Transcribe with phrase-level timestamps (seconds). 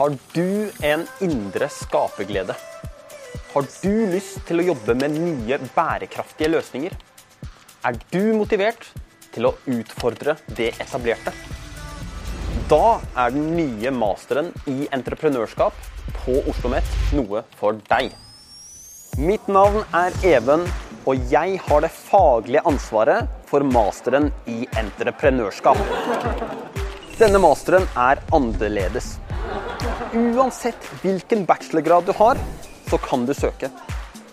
[0.00, 2.54] Har du en indre skaperglede?
[3.52, 6.94] Har du lyst til å jobbe med nye, bærekraftige løsninger?
[7.84, 8.86] Er du motivert
[9.34, 11.34] til å utfordre det etablerte?
[12.72, 15.76] Da er den nye masteren i entreprenørskap
[16.22, 18.16] på Oslo OsloMet noe for deg.
[19.20, 20.64] Mitt navn er Even,
[21.04, 25.76] og jeg har det faglige ansvaret for masteren i entreprenørskap.
[27.20, 29.18] Denne masteren er annerledes.
[30.10, 32.38] Uansett hvilken bachelorgrad du har,
[32.90, 33.68] så kan du søke.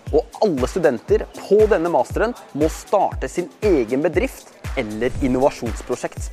[0.09, 6.31] Og alle studenter på denne masteren må starte sin egen bedrift eller innovasjonsprosjekt.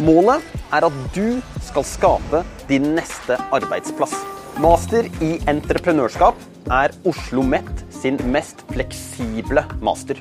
[0.00, 0.40] Målet
[0.72, 4.16] er at du skal skape din neste arbeidsplass.
[4.62, 6.40] Master i entreprenørskap
[6.72, 10.16] er Oslo OsloMet sin mest fleksible master.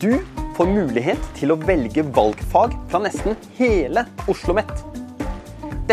[0.00, 0.22] Du
[0.56, 5.01] får mulighet til å velge valgfag fra nesten hele Oslo OsloMet.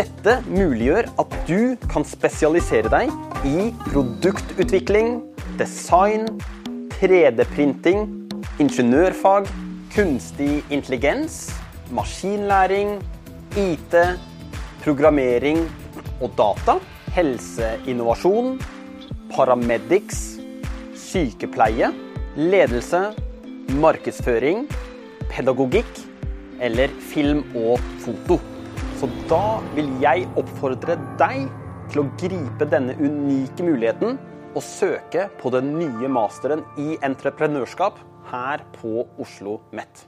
[0.00, 3.10] Dette muliggjør at du kan spesialisere deg
[3.44, 5.18] i produktutvikling,
[5.60, 6.22] design,
[6.94, 8.06] 3D-printing,
[8.62, 9.50] ingeniørfag,
[9.92, 11.50] kunstig intelligens,
[11.92, 12.94] maskinlæring,
[13.60, 13.96] IT,
[14.80, 15.66] programmering
[16.22, 16.78] og data,
[17.12, 18.54] helseinnovasjon,
[19.34, 20.22] paramedics,
[20.96, 21.90] sykepleie,
[22.40, 23.02] ledelse,
[23.84, 24.64] markedsføring,
[25.28, 25.92] pedagogikk
[26.64, 28.40] eller film og foto.
[29.00, 31.46] Så da vil jeg oppfordre deg
[31.88, 34.18] til å gripe denne unike muligheten
[34.50, 37.96] og søke på den nye masteren i entreprenørskap
[38.28, 40.04] her på Oslo OsloMet.